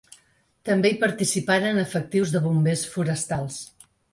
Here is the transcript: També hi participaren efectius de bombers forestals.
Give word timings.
També 0.69 0.91
hi 0.91 0.97
participaren 1.03 1.81
efectius 1.83 2.35
de 2.37 2.45
bombers 2.49 2.87
forestals. 2.95 3.61